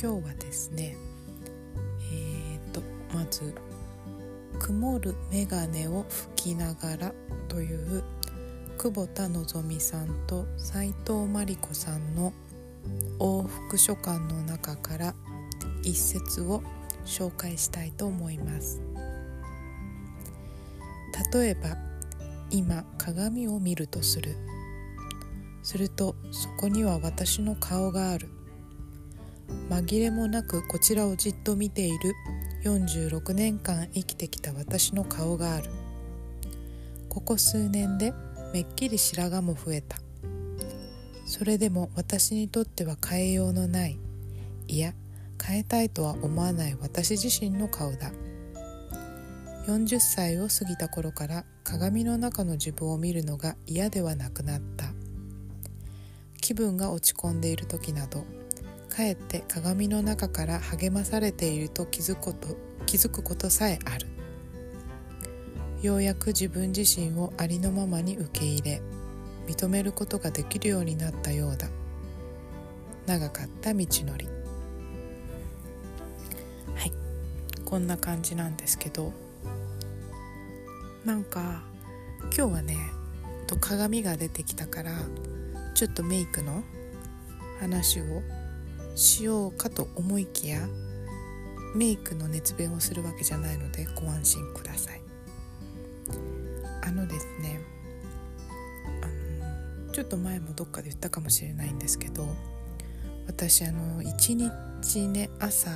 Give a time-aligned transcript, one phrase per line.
[0.00, 0.96] 今日はですね
[2.12, 2.80] えーと
[3.12, 3.52] まず
[4.60, 7.14] 「曇る眼鏡を拭きながら」
[7.48, 8.04] という
[8.78, 12.32] 久保田希さんと斉藤真理子さんの
[13.18, 15.14] 往復書簡の中から
[15.82, 16.62] 一節を
[17.04, 18.80] 紹介したいと思います。
[21.32, 21.76] 例えば
[22.50, 24.36] 今鏡を見るとする。
[25.64, 28.37] するとそこには私の顔がある。
[29.78, 32.14] 紛れもなくこちらをじっと見ている。
[32.64, 35.70] 46年間生きてきた私の顔がある。
[37.08, 38.12] ここ数年で
[38.52, 39.98] めっきり白髪も増えた。
[41.26, 43.98] それでも私にとっては変えようのない。
[44.66, 44.94] いや
[45.40, 46.76] 変えたいとは思わない。
[46.80, 48.10] 私自身の顔だ。
[49.68, 54.86] 40歳を過ぎた頃から鏡の中の自分を見るのが嫌ではなくなった。
[56.40, 58.24] 気分が落ち込んでいる時など
[58.98, 64.08] かえって鏡の中から励まされていると気づくこと気づくことさえある。
[65.80, 68.82] ようやく自分自身をありのままに受け入れ
[69.46, 71.68] 認めることができるようになったようだ。
[73.06, 74.26] 長かった道のり。
[76.74, 76.92] はい。
[77.64, 79.12] こんな感じなんですけど。
[81.04, 81.62] なんか
[82.36, 82.76] 今日はね
[83.46, 84.90] と鏡が出てきたから
[85.74, 86.64] ちょっとメイクの
[87.60, 88.22] 話を
[88.98, 90.66] しようかと思いきや
[91.76, 95.00] メイクの熱弁をするわけじゃないのでご安心ください。
[96.82, 97.60] あのですね
[99.02, 102.26] あのちょっと前もどっかで言ったかもしれないんですけど
[103.28, 104.34] 私あの1
[104.80, 105.70] 日ね朝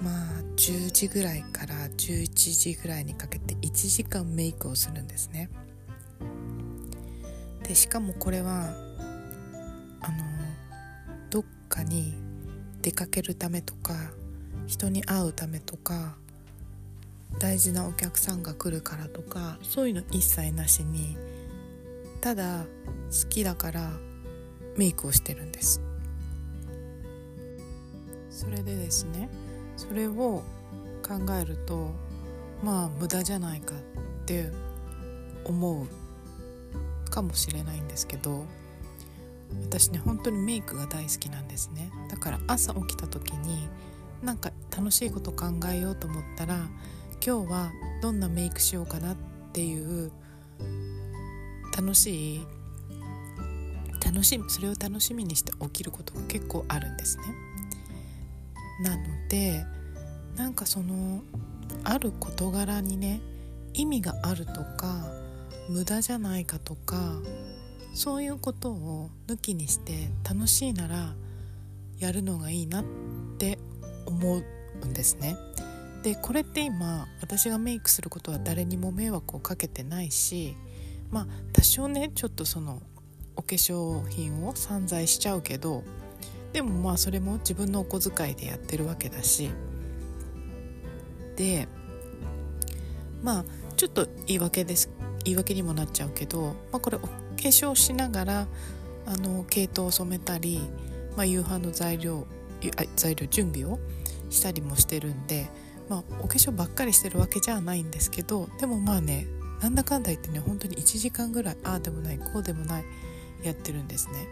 [0.00, 5.50] まあ10時ぐらいから11時ぐらいにかけて1時間メイクをするんですね。
[7.66, 8.68] でしかもこれは
[10.00, 10.24] あの
[11.30, 12.25] どっかに
[12.86, 13.94] 出かけるためとか
[14.68, 16.14] 人に会うためとか
[17.40, 21.18] 大事なお客さんが来るからとかそういうの一切なしに
[22.20, 22.64] ただ
[23.10, 23.90] 好きだから
[24.76, 25.80] メイクをしてるんです。
[28.30, 29.30] それでですね
[29.76, 30.44] それを
[31.02, 31.90] 考えると
[32.62, 33.78] まあ無駄じゃないかっ
[34.26, 34.52] て
[35.44, 38.44] 思うかもしれないんですけど
[39.62, 41.90] 私ね本当にメイクが大好きなんですね。
[42.10, 43.68] だから朝起きた時に
[44.22, 46.56] なんか楽しいこと考えようと思ったら
[47.24, 49.16] 今日はどんなメイクしようかなっ
[49.52, 50.10] ていう
[51.76, 52.46] 楽しい
[54.04, 57.24] 楽しみそれを楽しみにして起きることが結構あるんですね。
[58.82, 59.64] なので
[60.36, 61.22] なんかその
[61.84, 63.20] ある事柄にね
[63.74, 65.10] 意味があるとか
[65.68, 66.96] 無駄じゃないかとか
[67.96, 71.14] そういうことを抜きにして楽しいなら
[71.98, 72.84] やるのがいいなっ
[73.38, 73.58] て
[74.04, 74.42] 思
[74.82, 75.34] うんですね。
[76.02, 80.54] でこれって今私がメイクすることは誰にも迷惑をかけてないし
[81.10, 82.82] まあ多少ねちょっとその
[83.34, 85.82] お化粧品を散財しちゃうけど
[86.52, 89.48] でもまあそれも自分のお小遣いでやってるわけだし。
[91.36, 91.66] で
[93.22, 93.44] まあ
[93.78, 94.90] ちょっと言い訳です
[95.24, 96.98] 言い訳にもなっちゃうけど、まあ、これ
[97.42, 98.46] 粧しながら
[99.06, 100.60] あの毛糸を染めたり、
[101.16, 102.26] まあ、夕飯の材料
[102.96, 103.78] 材料準備を
[104.30, 105.46] したりもしてるんで、
[105.88, 109.26] まあ、お化粧ばっかりしてるわけじゃないんですけどでもまあね
[109.60, 112.84] なんだかんだ言ってね本当に1時間ぐらいああでもないこうでもない
[113.42, 114.26] やってるんですね。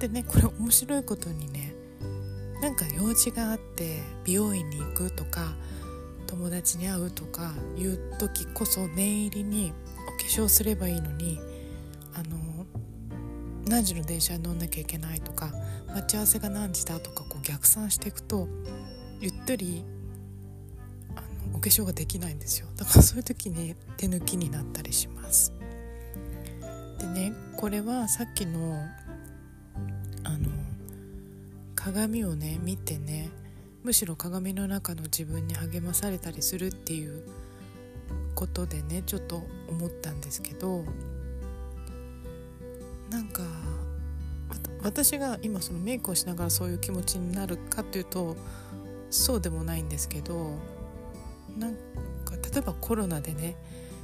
[0.00, 1.74] でねこれ面白いことにね
[2.60, 5.54] なんか用事があって美容院に行くとか
[6.26, 9.72] 友達に会うとかいう時こそ念入りに
[10.06, 11.40] お化粧すればいいのに
[12.14, 12.66] あの
[13.66, 15.52] 何時の電車に乗んなきゃいけないとか
[15.88, 18.48] 待ち合わせが何時だとかこう逆算していくと
[19.20, 19.84] ゆったり
[21.16, 22.68] あのお化粧ができないんですよ。
[22.76, 25.52] だからそういう時に手抜きになったりします。
[26.98, 28.86] でねこれはさっきの
[30.24, 30.48] あの
[31.74, 33.30] 鏡をね見てね
[33.82, 37.22] むしろ鏡の中の自分に励まされたりするっていう
[38.34, 40.84] ことでねちょっと思ったんですけど
[43.10, 43.42] なんか
[44.82, 48.36] 私が今そのメイクをしながらそういう気持ちになるかっていうと
[49.10, 50.52] そうでもないんですけど
[51.58, 51.74] なん
[52.24, 53.56] か例えばコロナでね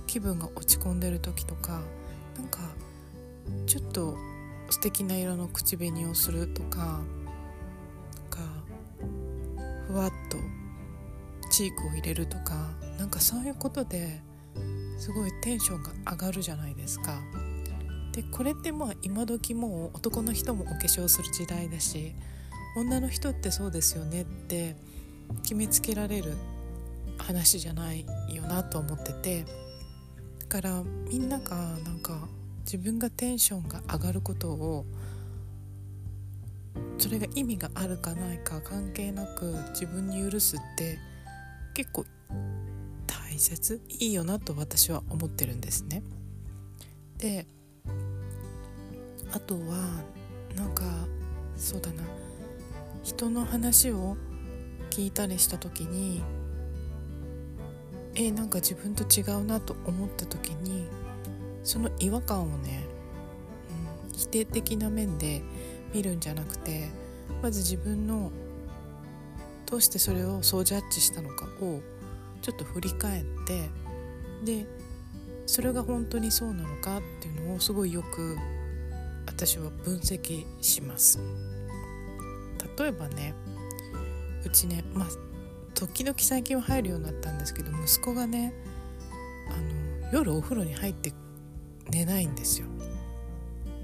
[0.06, 1.80] 気分が落ち込んでる時とか
[2.36, 2.60] なんか
[3.66, 4.16] ちょっと
[4.70, 7.02] 素敵な色の口紅をするとかなん
[8.30, 8.38] か
[9.86, 10.38] ふわっと
[11.50, 14.20] チークを入れるとかなんかそういうことで
[14.98, 17.20] すごいテンションが上がるじゃないですか。
[18.14, 22.14] でこれってまあ今時もう男の人もお化粧する時代だし
[22.76, 24.76] 女の人ってそうですよねって
[25.42, 26.34] 決めつけられる
[27.18, 29.44] 話じゃないよなと思ってて
[30.38, 32.28] だからみんながなんか
[32.60, 34.86] 自分がテンションが上がることを
[36.98, 40.98] それが意味があるかないか関係なく自分に許すって
[41.74, 42.04] 結構
[43.08, 46.02] 大切いいよなと私は思ってるんですね。
[47.18, 47.46] で
[49.32, 50.02] あとは
[50.54, 50.84] なんか
[51.56, 52.02] そうだな。
[53.02, 54.16] 人の話を
[54.90, 56.22] 聞いたりした時に
[58.14, 60.86] えなんか自分と違うなと思った時に
[61.62, 62.84] その違和感をね、
[64.08, 65.42] うん、否定的な面で
[65.92, 66.88] 見るんじゃなくて
[67.42, 68.30] まず自分の
[69.66, 71.80] どうしてそれをそうジャッジしたのかを
[72.40, 73.68] ちょっと振り返って
[74.44, 74.66] で
[75.46, 78.38] それが本当にそうなのかっていうのをすごいよく
[79.36, 81.18] 私は分析します。
[82.78, 83.34] 例えばね
[84.44, 85.08] うちねまあ
[85.74, 88.52] 時々最近は入るようになったんですけど息子がね
[89.50, 91.12] あの夜お風呂に入って
[91.90, 92.68] 寝ないんですよ。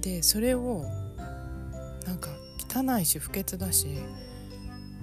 [0.01, 0.85] でそれを
[2.07, 3.89] なんか汚いし不潔だし、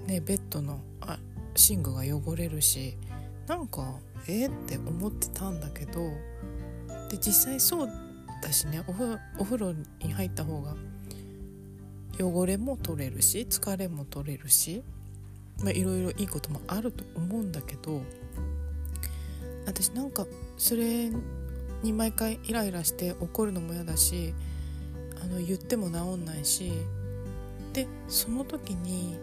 [0.05, 1.19] ね、ベッドのあ
[1.69, 2.97] 寝具が汚れるし
[3.47, 5.99] なんかえー、って思ってたんだけど
[7.09, 8.06] で実際そう
[8.41, 8.83] だしね。
[8.87, 10.75] お風呂に入った方が
[12.19, 14.83] 汚れも取れるし疲れも取れるし
[15.63, 18.01] いろいろいいこともあると思うんだけど
[19.65, 20.25] 私なんか
[20.57, 21.11] それ
[21.83, 24.33] に毎回イライラして怒るのも嫌だし
[25.21, 26.71] あの言っても治んないし
[27.73, 29.17] でその時に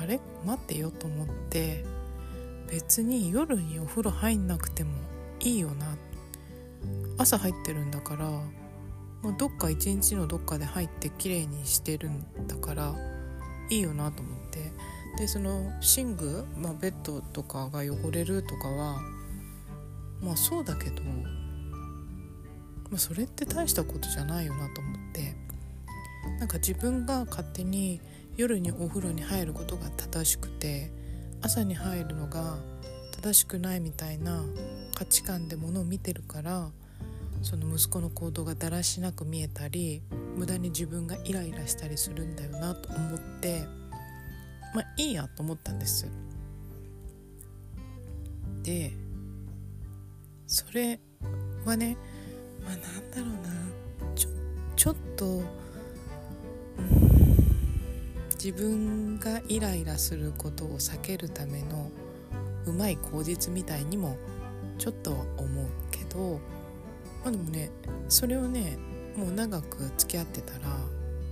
[0.00, 0.18] あれ？
[0.44, 1.84] 待ってよと思って
[2.68, 4.90] 別に夜にお風呂入んなくても
[5.38, 5.96] いいよな
[7.22, 12.94] 朝入ってるんだからもうどっか一日のどっかで入って綺麗にしてるんだから
[13.70, 14.72] いいよなと思って。
[15.18, 18.98] でその寝具、まあ、ベッドとかが汚れるとかは
[20.22, 25.36] まあそうだけど、まあ、それって大したことじゃないよなと思って。
[26.38, 28.00] なんか自分が勝手に
[28.36, 30.92] 夜にお風呂に入ることが正しくて
[31.40, 32.58] 朝に入るのが
[33.22, 34.44] 正しくないみたいな
[34.94, 36.70] 価値観でものを見てるから
[37.42, 40.02] その息子の行動がだらしなく見えたり
[40.36, 43.66] 無駄に自分がイライラしたりするんだよなと思って
[44.74, 46.08] まあいいやと思ったんです。
[48.62, 48.92] で
[50.46, 51.00] それ
[51.64, 51.96] はね
[52.64, 53.62] まあなんだろうな。
[54.14, 54.28] ちょ
[54.76, 55.42] ちょっと、
[58.34, 61.90] 自分がイライラすることを避けるための
[62.66, 64.16] うまい口実みたいにも
[64.78, 66.40] ちょっとは思うけど
[67.24, 67.70] あでもね
[68.08, 68.78] それをね
[69.16, 70.60] もう長く付き合ってたら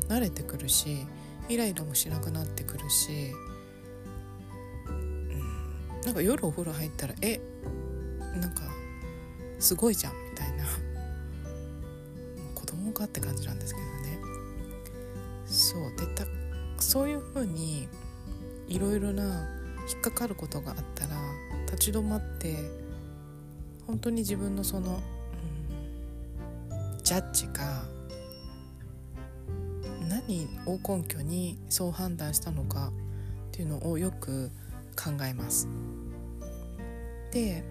[0.08, 1.06] 慣れてくるし
[1.48, 3.32] イライラもしなくなってくるし、
[4.88, 7.40] うん、なんか夜お風呂入ったらえ
[8.40, 8.62] なんか
[9.58, 10.64] すごいじゃんみたいな。
[12.54, 14.19] 子供かって感じなんですけどね。
[15.46, 16.25] そうでた
[16.78, 17.88] そういうふうに
[18.68, 19.49] いろいろな
[19.90, 21.16] 引っかかることがあったら
[21.66, 22.56] 立ち止まって
[23.87, 25.00] 本当に自分のその
[27.11, 27.83] ジャッジが
[30.09, 32.93] 何を根拠にそう判断したのか
[33.49, 34.52] っていうのをよく
[34.95, 35.67] 考えます。
[37.33, 37.64] で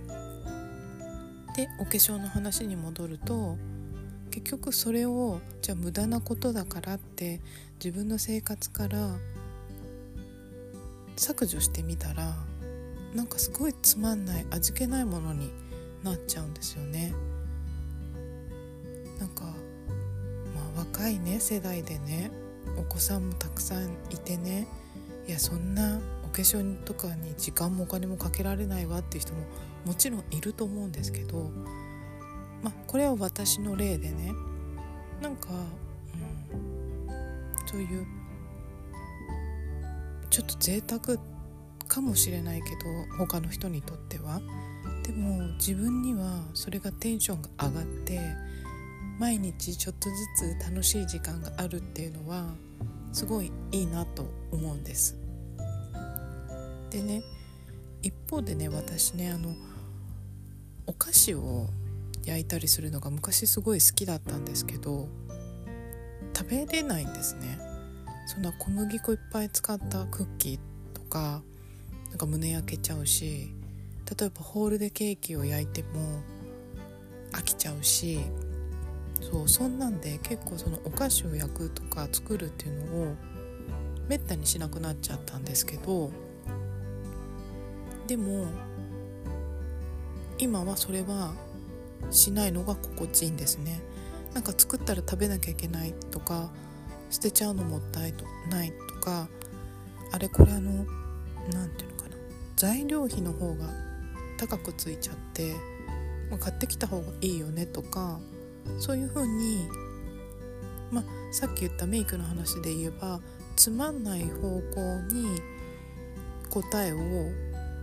[1.55, 3.55] でお化粧の話に戻ると
[4.29, 7.39] 結局それをじゃあ無駄なことだからって
[7.81, 9.15] 自分の生活から
[11.15, 12.35] 削除してみたら
[13.15, 15.49] なんかすごいつまんない味気ないものに
[16.03, 17.13] なっちゃうんですよね。
[20.79, 22.31] 若いね世代でね
[22.77, 24.65] お子さんもたくさんいてね
[25.27, 29.41] いやそんなお化粧とかに時間もお金もかけられないわっていう人も
[29.85, 31.51] もちろんいると思うんですけど、
[32.63, 34.31] まあ、これは私の例でね
[35.21, 38.07] なんか、うん、そういう
[40.29, 41.17] ちょっと贅沢
[41.89, 44.39] かもしれないけど他の人にとっては。
[45.03, 48.19] でも自分にはそれがテンションが上がって
[49.19, 52.45] 毎日ちょっとずつ楽しい時間があるっていうのは
[53.11, 55.17] すごいいいなと思うんです。
[56.89, 57.21] でね
[58.01, 59.53] 一方でね私ねあの
[60.87, 61.67] お菓子を
[62.23, 65.09] 焼いたりするのが昔すごい好きだったんですけど
[66.35, 67.59] 食べれないんですね。
[68.25, 70.59] そんな小麦粉いっぱい使ったクッキー
[70.93, 71.41] とか
[72.09, 73.51] なんか胸焼けちゃうし
[74.17, 76.21] 例えばホールでケーキを焼いても
[77.31, 78.19] 飽きちゃうし
[79.21, 83.15] そうそんなんで結構そのお菓子を焼くとか作るっていうのを
[84.07, 86.11] めったにしなくなっちゃったんですけど
[88.07, 88.47] でも
[90.39, 91.33] 今はそれは
[92.09, 93.81] しないのが心地いいんですね。
[94.33, 96.51] なんか作ったら食べなきゃいけないとか
[97.09, 98.13] 捨てちゃうのもったい
[98.49, 99.27] ないとか
[100.11, 100.85] あれこれあの
[101.51, 102.15] 何て言うのかな
[102.55, 103.65] 材料費の方が
[104.37, 105.53] 高くついちゃって、
[106.29, 108.19] まあ、買ってきた方がいいよねとか
[108.77, 109.67] そういう風に
[110.91, 113.19] まあさっき言ったメイクの話で言えば
[113.55, 115.41] つまんない方向に
[116.49, 116.97] 答えを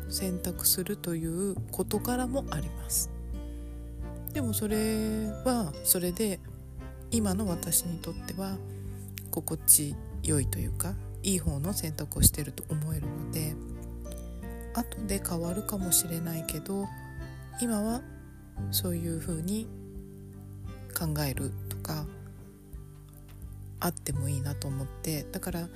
[0.08, 3.10] 選択するという事柄もあります。
[4.32, 4.76] でもそれ
[5.44, 6.40] はそれで
[7.10, 8.56] 今の私にとっては
[9.30, 13.54] 心地よいというかいい方の選択をしてると思えるので
[14.74, 16.86] 後で変わるかもしれないけど
[17.60, 18.02] 今は
[18.70, 19.66] そういうふうに
[20.96, 22.06] 考えるとか
[23.80, 25.68] あってもいいなと思ってだから、うん、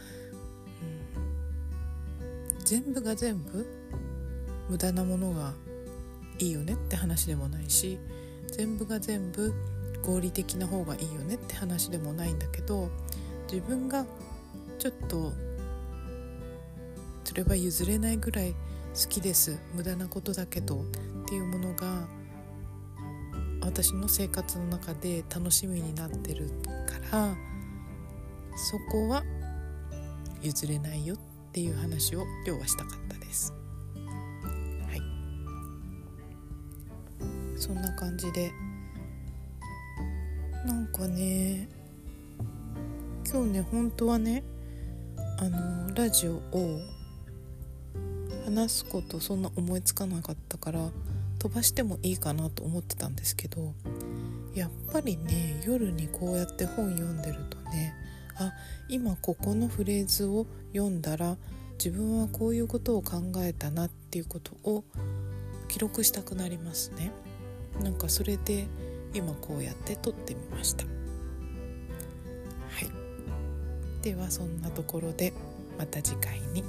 [2.64, 3.66] 全部が全部
[4.70, 5.52] 無駄なものが
[6.38, 7.98] いいよねって話でもないし
[8.48, 9.52] 全部が全部
[10.02, 12.88] 合理的な方がいいよねって話でもないんだけど
[13.52, 14.06] 自分が
[14.78, 15.32] ちょっと
[17.24, 20.84] それは譲れないぐらい好きです無駄なことだけどっ
[21.28, 22.08] ていうものが
[23.60, 26.50] 私の生活の中で楽しみになってる
[27.10, 27.34] から
[28.56, 29.22] そこは
[30.42, 31.18] 譲れないよっ
[31.52, 33.52] ていう話を今日はしたかったです。
[33.94, 35.02] はい。
[37.58, 38.50] そんな感じで
[40.64, 41.68] なんかね
[43.30, 44.42] 今日ね本当はね
[45.38, 46.80] あのラジオを
[48.44, 50.90] 話すことそんな思いつかなかったから
[51.40, 53.72] 飛ばしてもいいかなと思ってたんですけど
[54.54, 57.94] やっぱりね夜にこうやって本読んでるとね
[58.36, 58.52] あ
[58.88, 61.36] 今ここのフレーズを読んだら
[61.82, 64.84] 自分はこういうことを考えたなっていうことを
[65.68, 67.10] 記録したくなりますね。
[67.82, 68.66] なんかそれで
[69.14, 70.84] 今こうやって撮ってみました。
[70.84, 70.90] は
[72.82, 74.02] い。
[74.02, 75.32] ではそんなところで
[75.78, 76.64] また次回に。